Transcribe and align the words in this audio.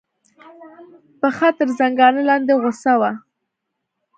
پښه 1.19 1.49
تر 1.57 1.67
زنګانه 1.77 2.21
لاندې 2.29 2.53
غوڅه 2.61 2.93
وه. 2.99 3.11